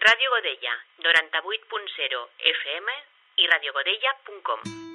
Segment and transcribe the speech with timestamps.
[0.00, 0.74] Ràdio Godella,
[1.04, 2.94] 98.0 FM
[3.36, 4.89] i radiogodella.com.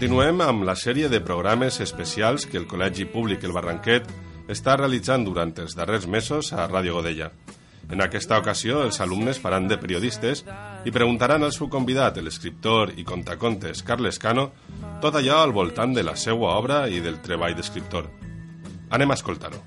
[0.00, 4.06] Continuem amb la sèrie de programes especials que el Col·legi Públic El Barranquet
[4.48, 7.26] està realitzant durant els darrers mesos a Ràdio Godella.
[7.92, 10.40] En aquesta ocasió, els alumnes faran de periodistes
[10.88, 14.46] i preguntaran al seu convidat, l'escriptor i contacontes Carles Cano,
[15.04, 18.08] tot allò al voltant de la seva obra i del treball d'escriptor.
[18.96, 19.60] Anem a escoltar-ho.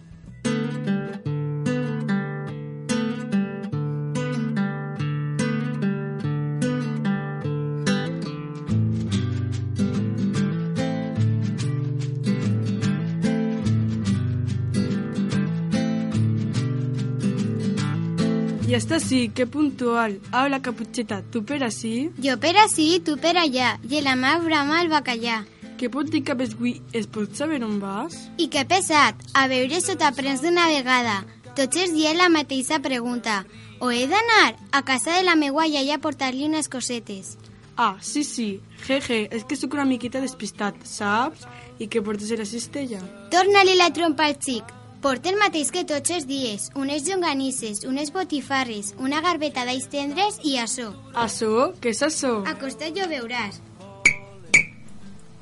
[18.93, 20.19] Hasta sí, qué puntual.
[20.31, 22.11] Habla Capucheta, tú per así.
[22.23, 25.39] Jo per ací, tu per allà, i la mà brama el bacallà.
[25.79, 26.75] Que pot dir que avui?
[26.93, 28.13] Es pot saber on vas?
[28.37, 31.23] I que pesat, a veure si t'aprens d'una vegada.
[31.57, 33.47] Tots els dies la mateixa pregunta.
[33.81, 37.39] O he d'anar a casa de la meua iaia a portar-li unes cosetes?
[37.75, 38.61] Ah, sí, sí.
[38.85, 41.49] Jeje, és que sóc una miqueta despistat, saps?
[41.81, 43.01] I que portes a la cistella?
[43.33, 44.82] Torna-li la trompa al xic.
[45.03, 50.37] Porta el mateix que tots els dies, unes llonganisses, unes botifarres, una garbeta d'alls tendres
[50.47, 50.85] i açò.
[51.19, 51.49] Açò?
[51.83, 52.31] Què és açò?
[52.47, 53.59] Acosta't i ho veuràs.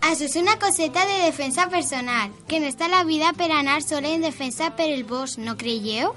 [0.02, 4.10] Això és una coseta de defensa personal, que no està la vida per anar sola
[4.10, 6.16] en defensa per el bosc, no creieu?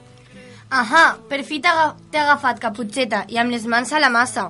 [0.73, 4.49] Ahà, per fi t'he agafat, Caputxeta, i amb les mans a la massa.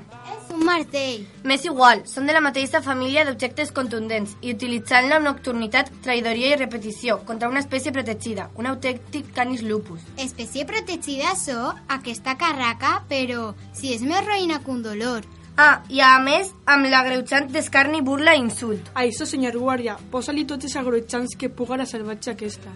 [0.55, 1.25] Un martell.
[1.43, 6.59] M'és igual, són de la mateixa família d'objectes contundents i utilitzant-la amb nocturnitat, traïdoria i
[6.61, 10.05] repetició contra una espècie protegida, un autèntic canis lupus.
[10.23, 15.27] Espècie protegida això, aquesta carraca, però si és més roïna que un dolor.
[15.57, 18.93] Ah, i a més, amb l'agreujant d'escarni, burla i insult.
[18.95, 22.71] A això, senyor guàrdia, posa-li tots els agroixants que puga la salvatge aquesta.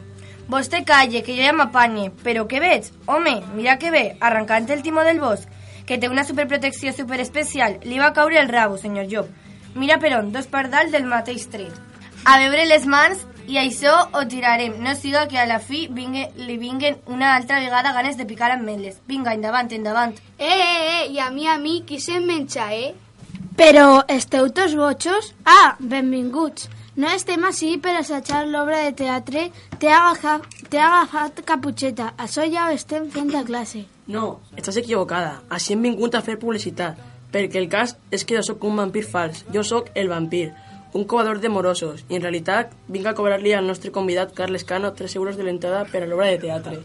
[0.50, 2.90] Vostè calle, que jo ja m'apanye, però què veig?
[3.06, 5.50] Home, mira que bé, arrencant el timó del bosc,
[5.88, 9.32] que té una superprotecció superespecial, li va caure el rabo, senyor Job.
[9.74, 11.72] Mira per on, dos pardals del mateix tret.
[12.28, 14.76] A veure les mans i això ho tirarem.
[14.84, 18.50] No siga que a la fi vingue, li vinguen una altra vegada ganes de picar
[18.52, 19.00] ametlles.
[19.08, 20.16] Vinga, endavant, endavant.
[20.36, 22.92] Eh, eh, eh, i a mi, a mi, qui se'n menja, eh?
[23.56, 25.32] Però esteu tots botxos?
[25.48, 26.68] Ah, benvinguts.
[26.98, 29.44] No estem així per assajar l'obra de teatre.
[29.78, 32.08] T'he agafat, agafat caputxeta.
[32.24, 33.84] Això ja ho estem fent a classe.
[34.10, 35.36] No, estàs equivocada.
[35.46, 36.98] Així hem vingut a fer publicitat.
[37.30, 39.44] Perquè el cas és que jo sóc un vampir fals.
[39.54, 40.48] Jo sóc el vampir,
[40.90, 42.02] un cobrador de morosos.
[42.08, 45.84] I en realitat vinc a cobrar-li al nostre convidat Carles Cano 3 euros de l'entrada
[45.92, 46.80] per a l'obra de teatre.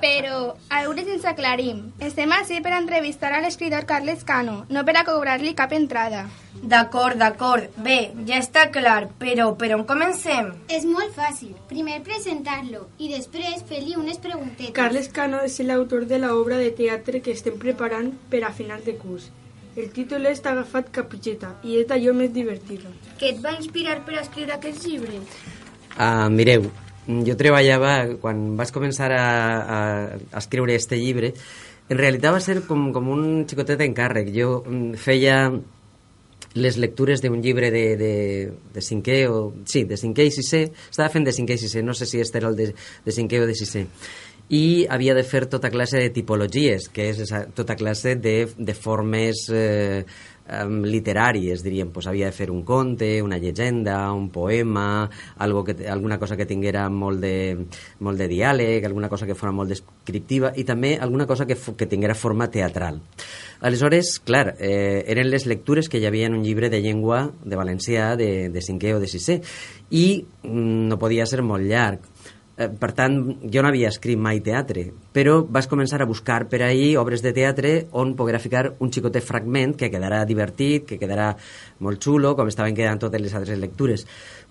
[0.00, 1.80] Però, a veure si ens aclarim.
[2.04, 6.26] Estem així per entrevistar a l'escriptor Carles Cano, no per a cobrar-li cap entrada.
[6.62, 7.72] D'acord, d'acord.
[7.82, 10.52] Bé, ja està clar, però per on comencem?
[10.72, 11.56] És molt fàcil.
[11.70, 14.74] Primer presentar-lo i després fer-li unes preguntetes.
[14.76, 18.96] Carles Cano és l'autor de l'obra de teatre que estem preparant per a final de
[19.00, 19.30] curs.
[19.76, 22.86] El títol és agafat Capucheta i és d'allò més divertit.
[23.20, 25.20] Què et va inspirar per a escriure aquest llibre?
[25.96, 26.70] Uh, mireu,
[27.06, 29.78] jo treballava, quan vaig començar a, a,
[30.32, 31.32] a escriure este llibre,
[31.88, 34.32] en realitat va ser com, com un xicotet encàrrec.
[34.34, 35.38] Jo mm, feia
[36.56, 38.12] les lectures d'un llibre de, de,
[38.74, 39.52] de cinquè o...
[39.68, 40.64] Sí, de cinquè i sisè.
[40.90, 42.70] Estava fent de cinquè i sisè, no sé si este era el de,
[43.04, 43.84] de cinquè o de sisè.
[44.56, 48.74] I havia de fer tota classe de tipologies, que és esa, tota classe de, de
[48.74, 50.04] formes eh,
[50.46, 51.90] um, literàries, diríem.
[51.94, 56.46] Pues havia de fer un conte, una llegenda, un poema, algo que, alguna cosa que
[56.46, 57.66] tinguera molt de,
[58.00, 61.86] molt de diàleg, alguna cosa que fos molt descriptiva i també alguna cosa que, que
[61.90, 63.00] tinguera forma teatral.
[63.60, 67.56] Aleshores, clar, eh, eren les lectures que hi havia en un llibre de llengua de
[67.56, 69.40] valencià de, de cinquè o de sisè
[69.90, 72.04] i mm, no podia ser molt llarg.
[72.56, 73.16] Eh, per tant,
[73.52, 77.34] jo no havia escrit mai teatre, però vaig començar a buscar per ahir obres de
[77.36, 81.34] teatre on poguera ficar un xicotet fragment que quedarà divertit, que quedarà
[81.84, 84.06] molt xulo, com estaven quedant totes les altres lectures.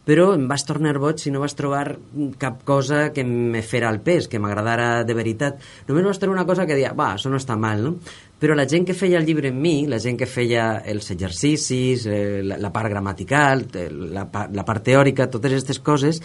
[0.06, 1.96] Però em vaig tornar boig si no vaig trobar
[2.38, 5.58] cap cosa que me fera el pes, que m'agradara de veritat.
[5.88, 7.96] Només vaig trobar una cosa que deia, va, això no està mal, no?
[8.40, 12.04] però la gent que feia el llibre en mi, la gent que feia els exercicis,
[12.06, 16.20] eh, la, la part gramatical, eh, la, la part teòrica, totes aquestes coses,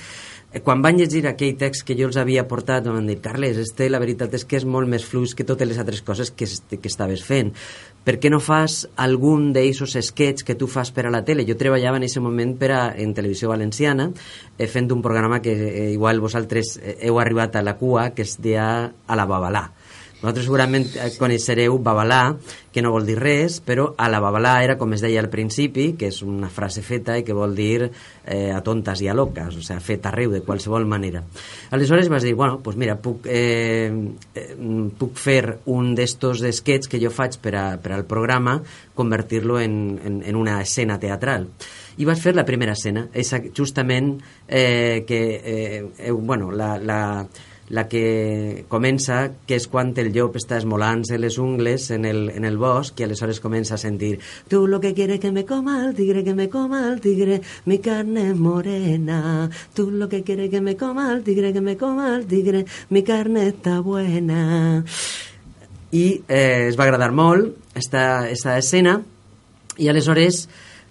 [0.58, 4.00] quan van llegir aquell text que jo els havia portat, van dir, Carles, este la
[4.02, 7.22] veritat és que és molt més fluix que totes les altres coses que, que estaves
[7.22, 7.52] fent.
[8.02, 11.46] Per què no fas algun d'eixos sketch que tu fas per a la tele?
[11.46, 15.54] Jo treballava en aquest moment per a, en Televisió Valenciana eh, fent un programa que
[15.54, 18.66] eh, igual vosaltres eh, heu arribat a la cua, que es deia
[19.06, 19.68] A la Babalà.
[20.20, 22.34] Vosaltres segurament eh, coneixereu babalà,
[22.70, 25.94] que no vol dir res, però a la babalà era com es deia al principi,
[25.98, 29.56] que és una frase feta i que vol dir eh, a tontes i a loques,
[29.56, 31.24] o sigui, fet arreu, de qualsevol manera.
[31.72, 33.90] Aleshores vas dir, bueno, pues mira, puc, eh,
[34.34, 34.54] eh,
[35.00, 38.60] puc fer un d'estos sketches que jo faig per, a, per al programa,
[38.94, 39.74] convertir-lo en,
[40.04, 41.48] en, en una escena teatral
[42.00, 44.14] i vas fer la primera escena, esa, justament
[44.48, 47.00] eh, que, eh, eh, bueno, la, la,
[47.70, 52.44] la que comença, que és quan el llop està esmolant-se les ungles en el, en
[52.44, 54.18] el bosc i aleshores comença a sentir
[54.50, 57.78] tu lo que quiere que me coma el tigre, que me coma el tigre, mi
[57.78, 59.48] carne morena.
[59.74, 63.02] Tu lo que quiere que me coma el tigre, que me coma el tigre, mi
[63.02, 64.84] carne está buena.
[65.92, 69.00] I eh, es va agradar molt esta, esta escena
[69.78, 70.48] i aleshores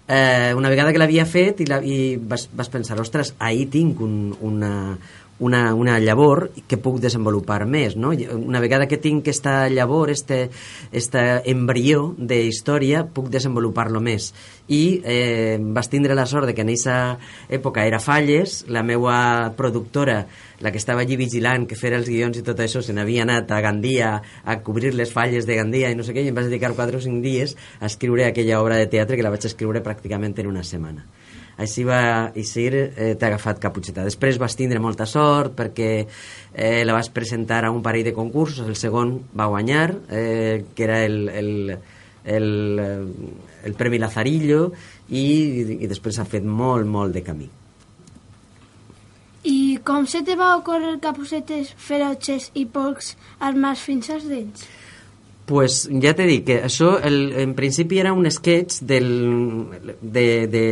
[0.08, 4.00] eh, una vegada que l'havia fet i, la, i vas, vas pensar, ostres, ahir tinc
[4.04, 4.98] un, una,
[5.40, 8.12] una, una llavor que puc desenvolupar més, no?
[8.36, 10.50] Una vegada que tinc aquesta llavor, este,
[10.92, 14.30] este embrió de història, puc desenvolupar-lo més.
[14.70, 19.54] I eh, vas tindre la sort de que en aquesta època era Falles, la meua
[19.56, 20.26] productora,
[20.60, 23.50] la que estava allí vigilant que fer els guions i tot això, se n'havia anat
[23.50, 24.12] a Gandia
[24.44, 27.00] a cobrir les falles de Gandia i no sé què, i em vas dedicar 4
[27.00, 30.52] o 5 dies a escriure aquella obra de teatre que la vaig escriure pràcticament en
[30.52, 31.08] una setmana.
[31.60, 32.00] Així va
[32.32, 34.06] eixir eh, T'ha agafat Caputxeta.
[34.06, 38.66] Després vas tindre molta sort perquè eh, la vas presentar a un parell de concursos,
[38.66, 41.52] el segon va guanyar, eh, que era el, el,
[42.24, 44.70] el, eh, el Premi Lazarillo,
[45.10, 45.26] i,
[45.76, 47.50] i després ha fet molt, molt de camí.
[49.44, 54.66] I com se te va ocórrer capucetes feroces i porcs armats fins als dents?
[55.50, 59.08] Pues ja t'he dit que això el, en principi era un sketch del,
[60.00, 60.66] de, de,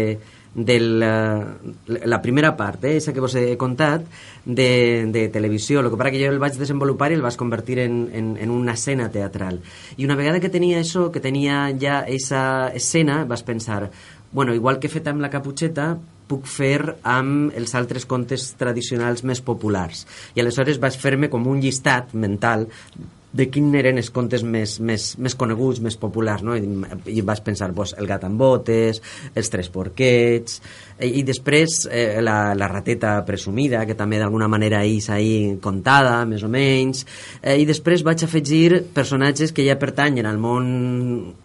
[0.59, 1.57] de la,
[1.87, 4.03] la primera part, eh, esa que vos he contat,
[4.45, 5.81] de, de televisió.
[5.81, 8.51] El que passa que jo el vaig desenvolupar i el vaig convertir en, en, en
[8.51, 9.61] una escena teatral.
[9.97, 13.91] I una vegada que tenia això, que tenia ja esa escena, vas pensar,
[14.33, 15.93] bueno, igual que he fet amb la caputxeta,
[16.29, 20.05] puc fer amb els altres contes tradicionals més populars.
[20.35, 22.67] I aleshores vaig fer-me com un llistat mental
[23.33, 26.57] de quins eren els contes més, més, més coneguts, més populars, no?
[26.57, 26.65] I,
[27.13, 29.03] i vas pensar, pues, el gat amb botes,
[29.35, 30.63] els tres porquets,
[31.01, 36.25] i, i després eh, la, la rateta presumida, que també d'alguna manera és ahí contada,
[36.29, 37.05] més o menys,
[37.43, 40.69] eh, i després vaig afegir personatges que ja pertanyen al món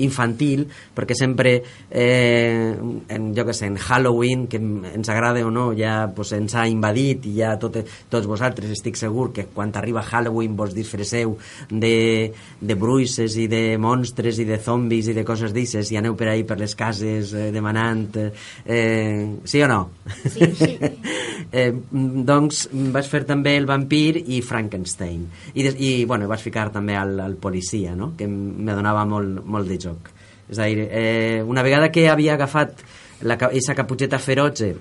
[0.03, 0.65] infantil,
[0.95, 1.55] perquè sempre,
[1.89, 6.55] eh, en, jo que sé, en Halloween, que ens agrada o no, ja pues, ens
[6.55, 7.77] ha invadit i ja tot,
[8.09, 11.37] tots vosaltres estic segur que quan arriba Halloween vos disfresseu
[11.69, 16.17] de, de bruixes i de monstres i de zombis i de coses d'ixes i aneu
[16.19, 19.79] per ahí per les cases eh, demanant eh, sí o no?
[20.25, 20.77] Sí, sí.
[21.51, 26.69] eh, doncs vas fer també el vampir i Frankenstein i, des, i bueno, vas ficar
[26.73, 28.13] també al, al policia no?
[28.17, 30.11] que me donava molt, molt de joc
[30.49, 32.83] és a dir, eh, una vegada que havia agafat
[33.23, 34.73] la, esa caputxeta feroce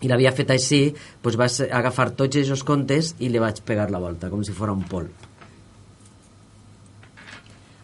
[0.00, 0.80] i l'havia fet així,
[1.22, 4.72] doncs vas agafar tots aquests contes i li vaig pegar la volta, com si fos
[4.72, 5.29] un polp.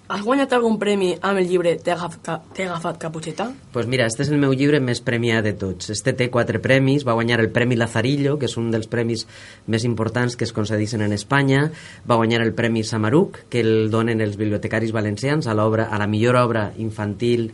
[0.06, 2.28] Has guanyat algun premi amb el llibre T'he agafat,
[2.62, 3.48] agafat caputxeta?
[3.72, 5.90] pues mira, este és el meu llibre més premiat de tots.
[5.90, 9.26] Este té quatre premis, va guanyar el Premi Lazarillo, que és un dels premis
[9.66, 11.72] més importants que es concedeixen en Espanya,
[12.08, 16.06] va guanyar el Premi Samaruc, que el donen els bibliotecaris valencians a l'obra a la
[16.06, 17.50] millor obra infantil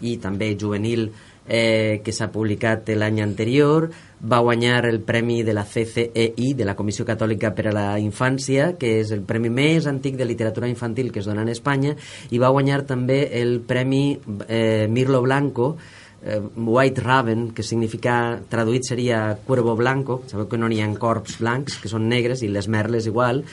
[0.00, 1.10] i també juvenil
[1.48, 3.88] eh, que s'ha publicat l'any anterior,
[4.20, 8.72] va guanyar el premi de la CCEI, de la Comissió Catòlica per a la Infància,
[8.80, 11.94] que és el premi més antic de literatura infantil que es dona en Espanya,
[12.30, 15.76] i va guanyar també el premi eh, Mirlo Blanco,
[16.26, 21.38] eh, White Raven, que significa, traduït seria Cuervo Blanco, sabeu que no n'hi ha corps
[21.40, 23.44] blancs, que són negres, i les merles igual,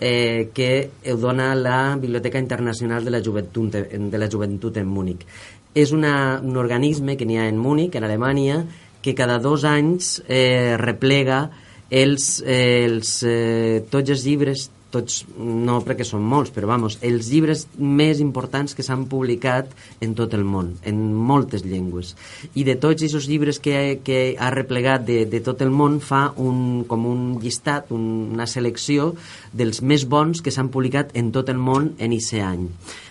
[0.00, 5.26] eh, que ho dona la Biblioteca Internacional de la Joventut, de la Joventut en Múnich.
[5.74, 8.62] És una, un organisme que n'hi ha en Múnich, en Alemanya,
[9.02, 11.46] que cada dos anys eh, replega
[11.90, 17.30] els, eh, els, eh, tots els llibres tots no perquè són molts, però vamos, els
[17.32, 19.70] llibres més importants que s'han publicat
[20.04, 22.12] en tot el món, en moltes llengües.
[22.54, 26.26] I de tots aquests llibres que, que ha replegat de, de tot el món fa
[26.36, 29.14] un, com un llistat, un, una selecció
[29.52, 32.68] dels més bons que s'han publicat en tot el món en aquest any,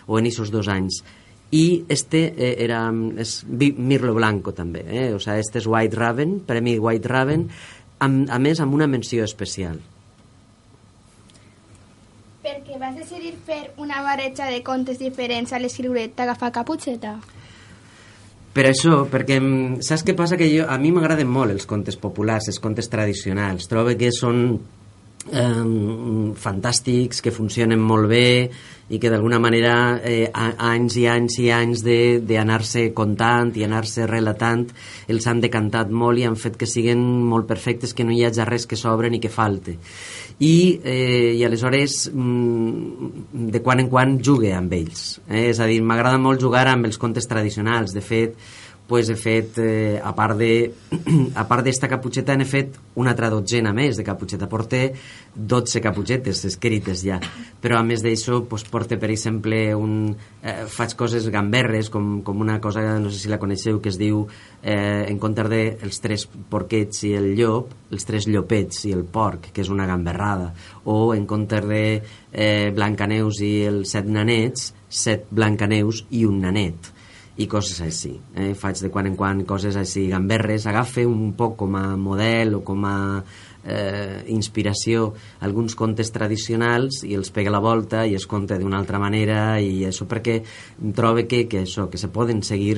[0.07, 1.01] o en aquests dos anys
[1.51, 2.85] i este eh, era
[3.19, 5.13] és Mirlo Blanco també, eh?
[5.13, 7.49] o sea, este és White Raven, Premi White Raven,
[7.99, 9.81] amb, a més amb una menció especial.
[12.41, 17.19] Perquè vas decidir fer una barreja de contes diferents a l'escriure t'agafar caputxeta?
[18.51, 20.39] Per això, perquè mm, saps què passa?
[20.39, 23.67] Que jo, a mi m'agraden molt els contes populars, els contes tradicionals.
[23.71, 24.57] Trobo que són
[25.29, 28.27] eh, fantàstics, que funcionen molt bé
[28.91, 31.83] i que d'alguna manera eh, anys i anys i anys
[32.27, 34.65] d'anar-se contant i anar-se relatant
[35.07, 38.43] els han decantat molt i han fet que siguin molt perfectes, que no hi hagi
[38.49, 39.77] res que s'obren i que falte
[40.41, 45.47] i, eh, i aleshores mm, de quan en quan jugue amb ells eh?
[45.51, 48.35] és a dir, m'agrada molt jugar amb els contes tradicionals de fet,
[48.91, 50.73] pues he fet, eh, a part de
[51.39, 54.49] a part d'esta caputxeta, he fet una altra dotzena més de caputxeta.
[54.51, 54.81] Porte
[55.31, 57.21] 12 caputxetes escrites ja.
[57.63, 60.11] Però a més d'això, pues, porte, per exemple, un,
[60.43, 64.01] eh, faig coses gamberres, com, com una cosa, no sé si la coneixeu, que es
[64.01, 64.25] diu,
[64.59, 69.05] eh, en compte de els tres porquets i el llop, els tres llopets i el
[69.07, 70.51] porc, que és una gamberrada.
[70.83, 76.90] O en compte de eh, Blancaneus i els set nanets, set Blancaneus i un nanet
[77.37, 78.11] i coses així.
[78.35, 78.51] Eh?
[78.59, 82.61] Faig de quan en quan coses així gamberres, agafe un poc com a model o
[82.67, 82.97] com a
[83.63, 85.13] eh, inspiració
[85.47, 89.85] alguns contes tradicionals i els pega la volta i es conta d'una altra manera i
[89.87, 90.41] això perquè
[90.95, 92.77] trobo que, que, això, que se poden seguir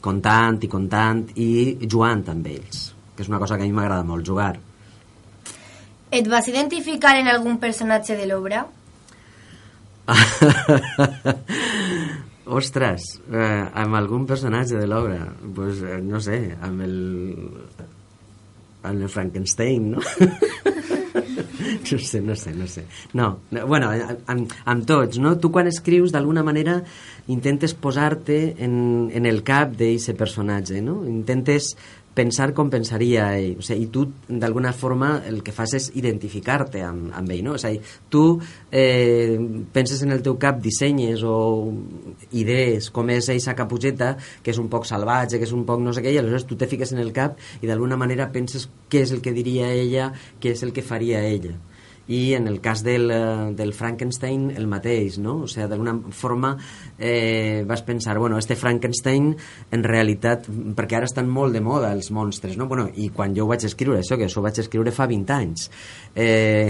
[0.00, 1.50] contant i contant i
[1.86, 4.54] jugant amb ells que és una cosa que a mi m'agrada molt jugar
[6.10, 8.64] Et vas identificar en algun personatge de l'obra?
[12.50, 15.22] Ostres, eh, amb algun personatge de l'obra,
[15.54, 16.96] pues, eh, no sé, amb el,
[18.82, 20.02] amb el Frankenstein, no?
[21.92, 22.84] no sé, no sé, no sé.
[23.12, 23.90] No, no bueno,
[24.26, 25.36] amb, amb tots, no?
[25.38, 26.80] Tu quan escrius, d'alguna manera,
[27.30, 28.74] intentes posar-te en,
[29.14, 31.00] en el cap d'aquest personatge, no?
[31.06, 31.76] Intentes
[32.20, 33.56] pensar com pensaria ell.
[33.60, 37.42] O sigui, I tu, d'alguna forma, el que fas és identificar-te amb, amb ell.
[37.46, 37.56] No?
[37.56, 37.80] O sigui,
[38.12, 38.24] tu
[38.70, 39.38] eh,
[39.72, 41.38] penses en el teu cap, dissenyes o
[42.36, 44.12] idees com és eixa caputxeta,
[44.44, 46.60] que és un poc salvatge, que és un poc no sé què, i aleshores tu
[46.60, 50.10] te fiques en el cap i d'alguna manera penses què és el que diria ella,
[50.42, 51.56] què és el que faria ella
[52.10, 55.44] i en el cas del, eh, del Frankenstein el mateix, no?
[55.44, 56.56] O sigui, d'alguna forma
[56.98, 59.30] eh, vas pensar, bueno, este Frankenstein
[59.70, 62.66] en realitat, perquè ara estan molt de moda els monstres, no?
[62.66, 65.36] Bueno, i quan jo ho vaig escriure, això, que això ho vaig escriure fa 20
[65.36, 65.68] anys,
[66.18, 66.66] eh,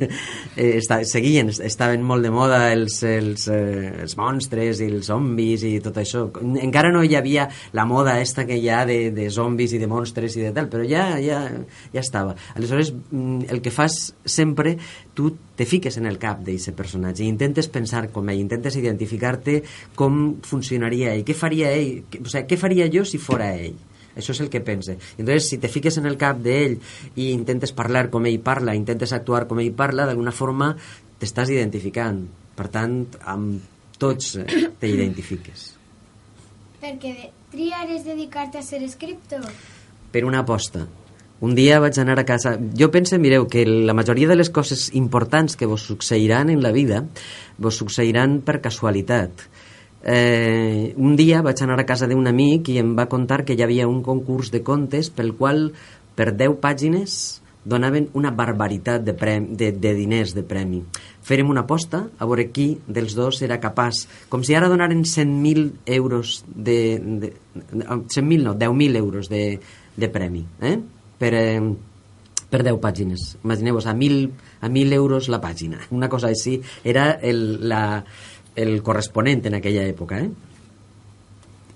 [0.60, 5.64] eh, està, seguien, estaven molt de moda els, els, eh, els monstres i els zombis
[5.64, 6.26] i tot això.
[6.44, 9.88] Encara no hi havia la moda esta que hi ha de, de zombis i de
[9.88, 11.40] monstres i de tal, però ja, ja,
[11.88, 12.36] ja estava.
[12.54, 14.73] Aleshores, mm, el que fas sempre
[15.14, 19.60] tu te fiques en el cap d'aquest personatge i intentes pensar com ell, intentes identificar-te
[19.98, 23.76] com funcionaria ell, què faria ell, o sigui, què faria jo si fora ell
[24.14, 24.96] això és el que pense.
[25.18, 26.76] Entonces, si te fiques en el cap d'ell
[27.18, 30.70] i intentes parlar com ell parla, intentes actuar com ell parla, d'alguna forma
[31.18, 32.22] t'estàs identificant.
[32.54, 35.72] Per tant, amb tots eh, t'identifiques.
[36.82, 39.46] Perquè triares dedicar-te a ser escriptor?
[40.14, 40.84] Per una aposta.
[41.40, 42.54] Un dia vaig anar a casa...
[42.78, 46.72] Jo pense, mireu, que la majoria de les coses importants que vos succeiran en la
[46.72, 47.04] vida
[47.58, 49.46] vos succeiran per casualitat.
[50.04, 53.64] Eh, un dia vaig anar a casa d'un amic i em va contar que hi
[53.64, 55.70] havia un concurs de contes pel qual
[56.14, 60.82] per 10 pàgines donaven una barbaritat de, premi, de, de diners de premi.
[61.24, 65.70] Fèrem una aposta a veure qui dels dos era capaç, com si ara donaren 100.000
[65.96, 67.00] euros de...
[67.00, 67.32] de
[67.72, 69.58] 100.000 no, 10.000 euros de,
[69.96, 70.44] de premi.
[70.60, 70.76] Eh?
[71.18, 71.60] Per, eh,
[72.50, 73.36] per 10 pàgines.
[73.42, 74.30] Imagineu-vos, a 1.000
[74.64, 75.80] a 1.000 euros la pàgina.
[75.90, 76.60] Una cosa així.
[76.84, 78.04] Era el, la,
[78.56, 80.20] el corresponent en aquella època.
[80.24, 80.53] Eh?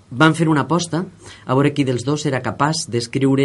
[0.09, 1.03] Van fer una aposta
[1.45, 3.43] a veure qui dels dos era capaç d'escriure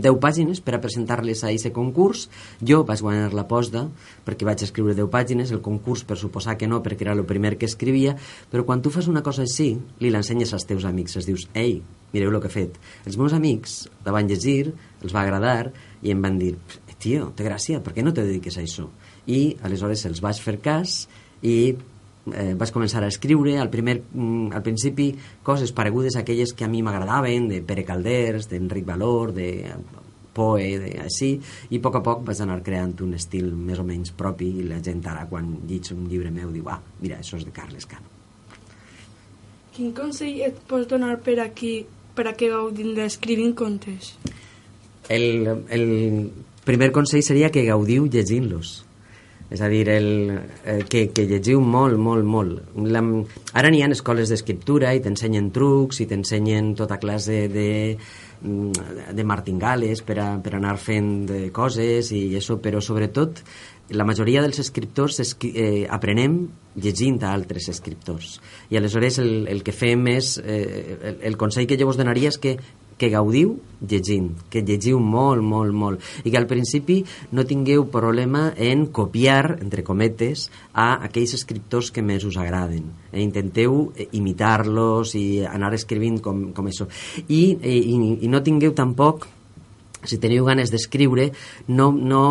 [0.00, 2.22] 10 pàgines per a presentar-les a aquest concurs.
[2.64, 3.82] Jo vaig guanyar l'aposta
[4.24, 7.58] perquè vaig escriure 10 pàgines, el concurs per suposar que no, perquè era el primer
[7.60, 8.14] que escrivia,
[8.48, 11.82] però quan tu fas una cosa així, li l'ensenyes als teus amics, es dius, ei,
[12.14, 12.80] mireu el que he fet.
[13.04, 15.68] Els meus amics la van llegir, els va agradar
[16.00, 16.54] i em van dir,
[16.96, 18.88] tio, té gràcia, per què no te dediques a això?
[19.28, 21.02] I aleshores els vaig fer cas
[21.44, 21.76] i
[22.32, 25.12] eh, vaig començar a escriure al, primer, mm, al principi
[25.46, 29.50] coses paregudes a aquelles que a mi m'agradaven de Pere Calders, d'Enric Valor de
[30.36, 31.30] poe, de, així,
[31.72, 34.66] i a poc a poc vaig anar creant un estil més o menys propi i
[34.68, 37.88] la gent ara quan llig un llibre meu diu, ah, mira, això és de Carles
[37.88, 38.12] Cano.
[39.76, 41.78] Quin consell et pots donar per aquí
[42.16, 44.14] per a que gaudim d'escrivint contes?
[45.12, 45.86] El, el
[46.64, 48.78] primer consell seria que gaudiu llegint-los.
[49.50, 50.08] És a dir, el,
[50.64, 52.74] eh, que, que llegiu molt, molt, molt.
[52.90, 53.02] La,
[53.54, 57.70] ara n'hi ha escoles d'escriptura i t'ensenyen trucs i t'ensenyen tota classe de,
[58.42, 63.44] mm, de martingales per, a, per anar fent de coses i això, però sobretot
[63.94, 66.40] la majoria dels escriptors escri eh, aprenem
[66.82, 71.68] llegint a altres escriptors i aleshores el, el que fem és eh, el, el consell
[71.70, 72.56] que jo vos donaria és que
[72.96, 77.02] que gaudiu llegint, que llegiu molt, molt, molt, i que al principi
[77.36, 82.88] no tingueu problema en copiar, entre cometes, a aquells escriptors que més us agraden.
[83.12, 86.88] E intenteu imitar-los i anar escrivint com, com això.
[87.28, 89.28] I, i, I no tingueu tampoc
[90.06, 91.30] si teniu ganes d'escriure,
[91.68, 92.22] no, no,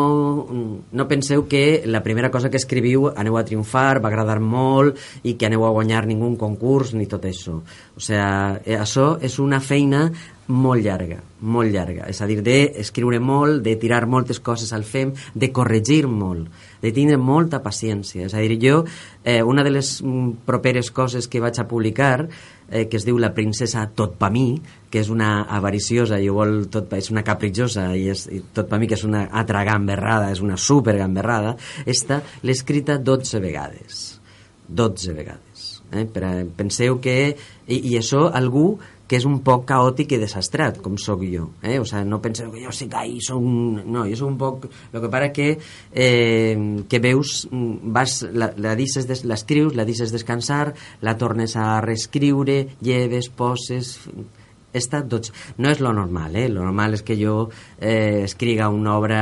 [0.92, 5.36] no penseu que la primera cosa que escriviu aneu a triomfar, va agradar molt i
[5.36, 7.60] que aneu a guanyar ningú concurs ni tot això.
[7.60, 10.08] O sea, eh, això és una feina
[10.48, 12.10] molt llarga, molt llarga.
[12.10, 16.50] És a dir, d'escriure molt, de tirar moltes coses al fem, de corregir molt,
[16.82, 18.28] de tindre molta paciència.
[18.28, 18.84] És a dir, jo,
[19.24, 22.28] eh, una de les mm, properes coses que vaig a publicar
[22.70, 24.56] eh, que es diu La princesa tot pa mi,
[24.90, 28.80] que és una avariciosa i vol tot, és una capritxosa i, és, i tot pa
[28.82, 34.06] mi que és una altra gamberrada, és una super gamberrada, esta l'he escrita 12 vegades.
[34.68, 35.66] 12 vegades.
[35.92, 36.06] Eh?
[36.06, 36.24] Per,
[36.58, 37.36] penseu que...
[37.66, 38.76] I, I això algú
[39.08, 41.50] que és un poc caòtic i desastrat, com sóc jo.
[41.62, 41.78] Eh?
[41.82, 43.82] O sea, no penseu que jo sé que ahí soc un...
[43.86, 44.70] No, jo soc un poc...
[44.92, 45.50] El que para que,
[45.94, 53.30] eh, que veus, vas, la, la l'escrius, la deixes descansar, la tornes a reescriure, lleves,
[53.30, 54.00] poses...
[54.76, 56.50] Esta, doncs, no és lo normal, eh?
[56.52, 57.46] Lo normal és que jo
[57.80, 59.22] eh, escriga una obra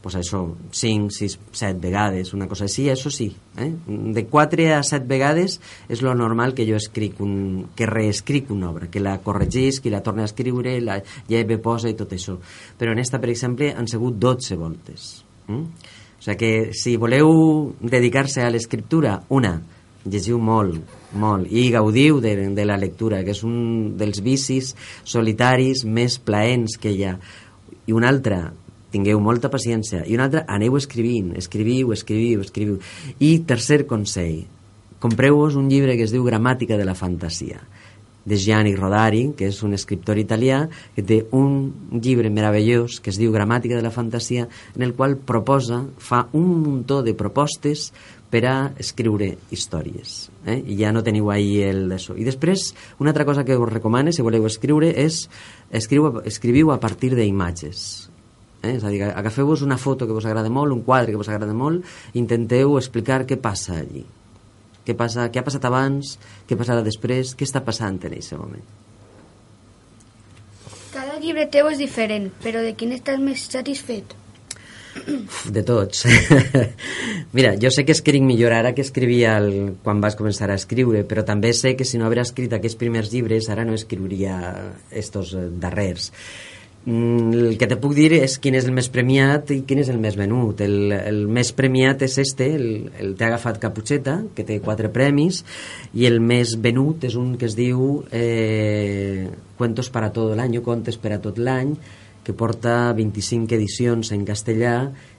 [0.00, 0.40] pues això,
[0.72, 3.28] 5, 6, 7 vegades, una cosa així, això sí.
[3.60, 3.68] Eh?
[3.86, 5.58] De 4 a 7 vegades
[5.92, 9.92] és lo normal que jo escric un, que reescric una obra, que la corregís, que
[9.92, 12.38] la torni a escriure, la lleve, posa i tot això.
[12.78, 15.10] Però en esta, per exemple, han sigut 12 voltes.
[15.48, 15.98] Mm?
[16.20, 19.54] O sigui que si voleu dedicar-se a l'escriptura, una,
[20.04, 20.80] llegiu molt,
[21.12, 26.78] molt, i gaudiu de, de la lectura, que és un dels vicis solitaris més plaents
[26.80, 27.14] que hi ha.
[27.88, 28.42] I una altra,
[28.92, 30.04] tingueu molta paciència.
[30.06, 32.78] I un altre, aneu escrivint, escriviu, escriviu, escriviu.
[33.18, 34.44] I tercer consell,
[35.00, 37.62] compreu-vos un llibre que es diu Gramàtica de la Fantasia
[38.24, 43.18] de Gianni Rodari, que és un escriptor italià, que té un llibre meravellós que es
[43.18, 47.90] diu Gramàtica de la Fantasia, en el qual proposa, fa un muntó de propostes
[48.30, 50.30] per a escriure històries.
[50.46, 50.60] Eh?
[50.60, 52.14] I ja no teniu ahí el d'això.
[52.14, 55.24] I després, una altra cosa que us recomano, si voleu escriure, és
[55.72, 58.09] escriu, escriviu a partir d'imatges.
[58.62, 58.76] Eh?
[58.76, 61.56] És a dir, agafeu-vos una foto que vos agrada molt, un quadre que vos agrada
[61.56, 64.04] molt, intenteu explicar què passa allí.
[64.84, 66.16] Què, passa, què ha passat abans,
[66.48, 68.64] què passarà després, què està passant en aquest moment.
[70.90, 74.16] Cada llibre teu és diferent, però de quin estàs més satisfet?
[75.46, 76.02] De tots.
[77.36, 81.04] Mira, jo sé que escric millor ara que escrivia el, quan vas començar a escriure,
[81.06, 84.34] però també sé que si no hagués escrit aquests primers llibres ara no escriuria
[84.90, 86.10] estos eh, darrers.
[86.86, 89.90] Mm, el que te puc dir és quin és el més premiat i quin és
[89.92, 90.62] el més venut.
[90.64, 92.68] El, el més premiat és este, el,
[93.02, 95.42] el T'he agafat Caputxeta, que té quatre premis,
[95.92, 100.62] i el més venut és un que es diu eh, Cuentos para todo el año,
[100.64, 101.74] Contes per a tot l'any,
[102.24, 104.74] que porta 25 edicions en castellà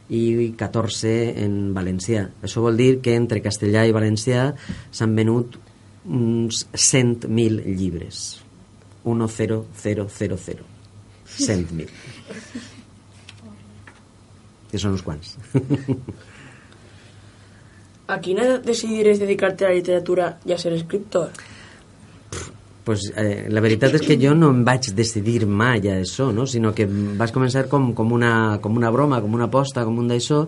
[0.10, 1.14] i 14
[1.46, 2.26] en valencià.
[2.42, 4.50] Això vol dir que entre castellà i valencià
[4.90, 5.62] s'han venut
[6.10, 8.42] uns 100.000 llibres.
[9.06, 10.71] 10000.
[11.38, 11.88] 100.000.
[14.72, 15.36] Que són uns quants.
[18.12, 21.32] ¿A quina edat decidiràs dedicar-te a la literatura i a ser escriptor?
[22.84, 26.48] pues, eh, la veritat és que jo no em vaig decidir mai a això, no?
[26.50, 30.10] sinó que vas començar com, com, una, com una broma, com una aposta, com un
[30.12, 30.42] d'això,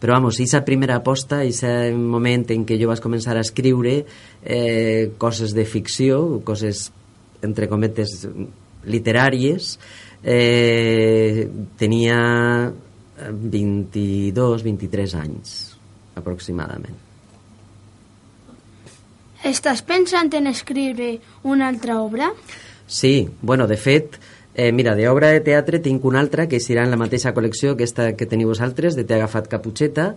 [0.00, 4.02] però vamos, aquesta primera aposta, aquest moment en què jo vas començar a escriure
[4.44, 6.90] eh, coses de ficció, coses,
[7.46, 8.26] entre cometes,
[8.86, 12.18] literàries, eh, tenia
[13.30, 15.52] 22, 23 anys,
[16.18, 16.96] aproximadament.
[19.46, 22.32] Estàs pensant en escriure una altra obra?
[22.86, 24.18] Sí, bueno, de fet,
[24.54, 27.84] eh, mira, d'obra de teatre tinc una altra que serà en la mateixa col·lecció que
[27.86, 30.16] esta que teniu vosaltres, de T'he agafat Caputxeta,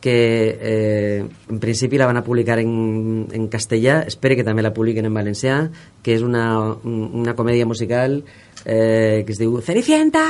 [0.00, 4.74] que eh, en principi la van a publicar en, en castellà, espero que també la
[4.74, 5.58] publiquen en valencià,
[6.02, 6.44] que és una,
[6.84, 8.20] una comèdia musical
[8.64, 10.22] eh, que es diu Cenicienta!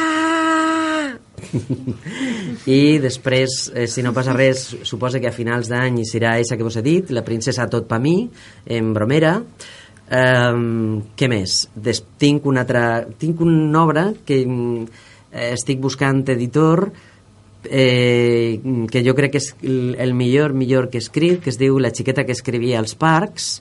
[2.67, 6.67] I després, eh, si no passa res, suposa que a finals d'any serà aquesta que
[6.67, 8.29] vos he dit, La princesa tot pa mi,
[8.67, 9.39] en bromera.
[10.09, 11.67] Um, què més?
[11.77, 13.05] Des, tinc una altra...
[13.21, 17.18] Tinc una obra que eh, estic buscant editor eh,
[17.62, 21.90] que jo crec que és el, millor millor que he escrit, que es diu La
[21.90, 23.59] xiqueta que escrivia als parcs,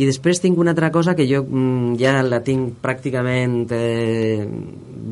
[0.00, 4.46] i després tinc una altra cosa que jo mm, ja la tinc pràcticament eh,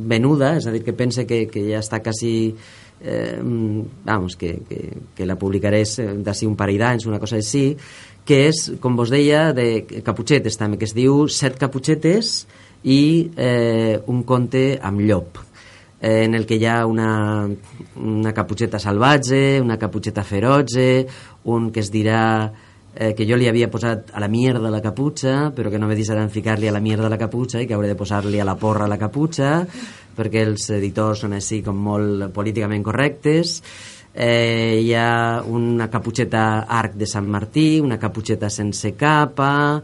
[0.08, 2.54] venuda, és a dir, que pense que, que ja està quasi...
[3.00, 4.80] Eh, mm, vamos, que, que,
[5.16, 5.82] que la publicaré
[6.20, 7.74] d'ací un parell d'anys, una cosa així,
[8.28, 12.44] que és, com vos deia, de caputxetes també, que es diu Set caputxetes
[12.84, 13.00] i
[13.36, 15.40] eh, un conte amb llop
[16.00, 17.48] eh, en el que hi ha una,
[17.96, 21.06] una caputxeta salvatge, una caputxeta feroge,
[21.44, 22.22] un que es dirà
[22.94, 25.98] eh, que jo li havia posat a la mierda la caputxa, però que no me
[25.98, 28.88] deixaran ficar-li a la mierda la caputxa i que hauré de posar-li a la porra
[28.88, 29.60] la caputxa,
[30.16, 33.60] perquè els editors són així com molt políticament correctes.
[34.10, 39.80] Eh, hi ha una caputxeta arc de Sant Martí, una caputxeta sense capa,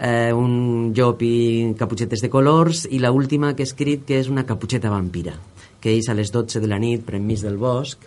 [0.00, 4.30] eh, un llop i caputxetes de colors, i la última que he escrit que és
[4.30, 5.34] una caputxeta vampira,
[5.82, 8.06] que és a les 12 de la nit, per enmig del bosc,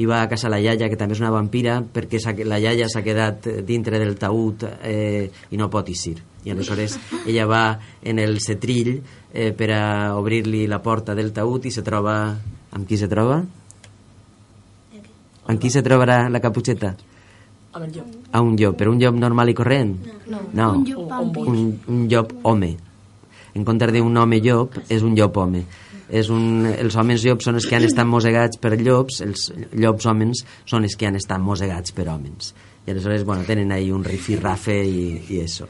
[0.00, 3.02] i va a casa la iaia, que també és una vampira, perquè la iaia s'ha
[3.04, 6.16] quedat dintre del taüt eh, i no pot eixir.
[6.42, 7.64] I aleshores ella va
[8.02, 9.82] en el cetrill eh, per a
[10.18, 12.16] obrir-li la porta del taüt i se troba...
[12.72, 13.42] Amb qui se troba?
[15.44, 16.94] Amb qui se trobarà la caputxeta?
[17.72, 18.16] Amb el llop.
[18.32, 19.94] A un llop, però un llop normal i corrent?
[20.28, 20.42] No.
[20.52, 20.72] no.
[20.78, 21.46] Un llop vampir.
[21.48, 22.74] Un, un llop home.
[23.52, 25.64] En comptes d'un home llop, és un llop home
[26.12, 30.06] és un, els homes llops són els que han estat mosegats per llops, els llops
[30.10, 32.52] homes són els que han estat mosegats per homes.
[32.84, 35.68] I aleshores, bueno, tenen ahí un rifirrafe i, i això.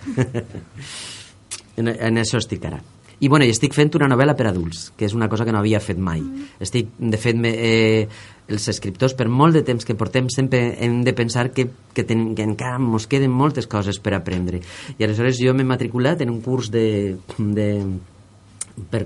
[1.78, 2.80] en, en això estic ara.
[3.22, 5.60] I bueno, i estic fent una novel·la per adults, que és una cosa que no
[5.60, 6.24] havia fet mai.
[6.58, 8.08] Estic, de fet, me, eh,
[8.48, 12.32] els escriptors, per molt de temps que portem, sempre hem de pensar que, que, ten,
[12.36, 14.62] que encara ens queden moltes coses per aprendre.
[14.98, 17.68] I aleshores jo m'he matriculat en un curs de, de
[18.90, 19.04] per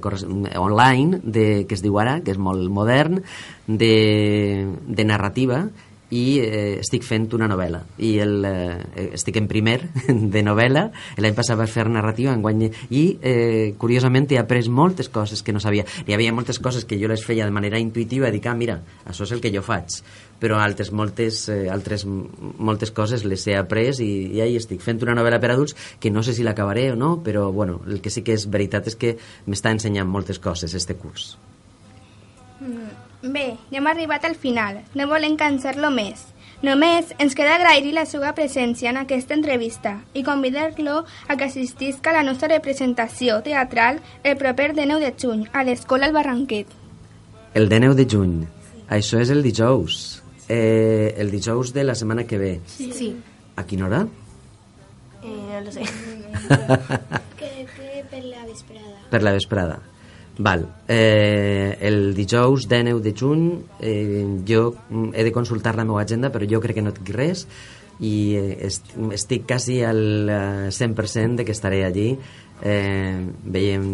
[0.57, 3.21] online de, que es diu ara, que és molt modern
[3.67, 5.67] de, de narrativa
[6.15, 7.81] i eh, estic fent una novel·la.
[7.99, 9.79] I el, eh, estic en primer
[10.35, 10.87] de novel·la.
[11.19, 15.63] L'any passat vaig fer narrativa enguany, i eh, curiosament he après moltes coses que no
[15.63, 15.87] sabia.
[16.07, 19.27] Hi havia moltes coses que jo les feia de manera intuïtiva dic, ah, mira, això
[19.27, 19.99] és el que jo faig.
[20.37, 24.83] Però altres moltes, eh, altres moltes coses les he après i, i ahí estic.
[24.85, 28.03] Fent una novel·la per adults que no sé si l'acabaré o no, però bueno, el
[28.05, 29.17] que sí que és veritat és que
[29.49, 31.35] m'està ensenyant moltes coses este curs.
[32.61, 34.83] Mm, bé, ja hem arribat al final.
[34.95, 36.27] No volem cansar-lo més.
[36.65, 42.11] Només ens queda agrair-li la seva presència en aquesta entrevista i convidar-lo a que assistisca
[42.11, 46.71] a la nostra representació teatral el proper 9 de juny a l'Escola al Barranquet.
[47.55, 48.39] El 9 de juny.
[48.89, 50.23] Això és el dijous.
[50.49, 52.61] Eh, el dijous de la setmana que ve.
[52.67, 52.91] Sí.
[52.93, 53.11] sí.
[53.57, 54.07] A quina hora?
[55.23, 55.85] Eh, no lo sé.
[57.37, 58.97] Crec que per la vesprada.
[59.11, 59.79] Per la vesprada.
[60.39, 60.67] Val.
[60.89, 63.47] Eh, el dijous 19 de juny
[63.81, 64.75] eh, jo
[65.15, 67.47] he de consultar la meva agenda però jo crec que no tinc res
[68.05, 70.29] i eh, est estic quasi al
[70.69, 72.11] 100% de que estaré allí
[72.63, 73.89] eh, veiem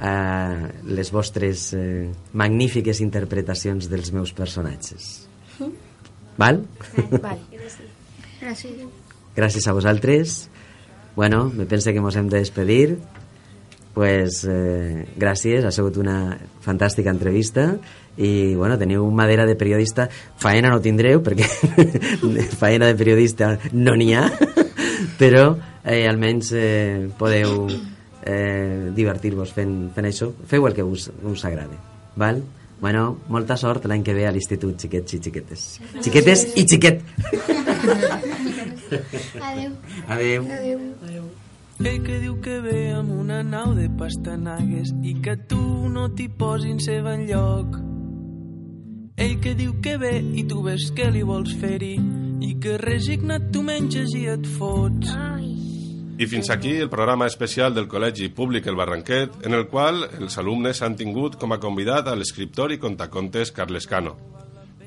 [0.00, 5.26] eh, les vostres eh, magnífiques interpretacions dels meus personatges.
[5.58, 5.72] Mm.
[6.38, 6.62] Val?
[7.22, 7.40] Val.
[8.42, 8.84] Gràcies.
[9.36, 10.48] Gràcies a vosaltres.
[11.16, 12.98] Bueno, me pense que ens hem de despedir.
[13.96, 17.70] Pues eh, gràcies, ha sigut una fantàstica entrevista
[18.20, 20.04] i bueno, teniu madera de periodista
[20.36, 21.48] faena no tindreu perquè
[22.60, 24.26] faena de periodista no n'hi ha
[25.20, 25.46] però
[25.80, 31.80] eh, almenys eh, podeu eh, divertir-vos fent, fent això feu el que us, us agrade
[32.20, 32.42] val?
[32.80, 35.64] Bueno, molta sort l'any que ve a l'institut, xiquets i xiquetes.
[36.04, 37.00] Xiquetes i xiquet.
[39.40, 39.72] Adeu.
[40.04, 40.44] Adeu.
[40.52, 41.26] Adeu.
[41.76, 45.60] Ell que diu que ve amb una nau de pastanagues i que tu
[45.92, 47.76] no t'hi posin seva enlloc.
[49.20, 51.94] Ell que diu que ve i tu ves que li vols fer-hi
[52.46, 55.12] i que resignat tu menges i et fots.
[56.16, 60.40] I fins aquí el programa especial del Col·legi Públic El Barranquet, en el qual els
[60.40, 64.16] alumnes han tingut com a convidat a l'escriptor i contacontes Carles Cano.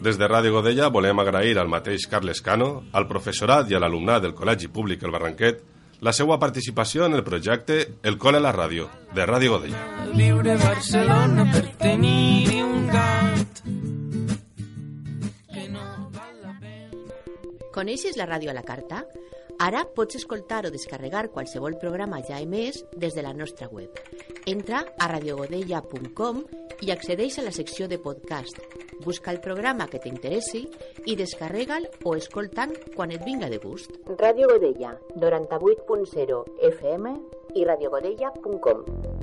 [0.02, 4.26] Des de Ràdio Godella volem agrair al mateix Carles Cano, al professorat i a l'alumnat
[4.26, 5.62] del Col·legi Públic El Barranquet,
[6.02, 9.82] la seva participació en el projecte El Col·le a la Ràdio, de Ràdio Godella.
[10.16, 13.64] Viure a Barcelona per tenir un gat.
[17.76, 19.06] Coneixes la ràdio a la carta?
[19.60, 23.92] Ara pots escoltar o descarregar qualsevol programa ja emès des de la nostra web.
[24.48, 26.46] Entra a radiogodella.com
[26.80, 28.62] i accedeix a la secció de podcast.
[29.04, 30.64] Busca el programa que t'interessi
[31.06, 33.92] i descarrega'l o escolta'l quan et vinga de gust.
[34.08, 37.18] Ràdio Godella, 98.0 FM
[37.60, 39.19] i radiogodella.com.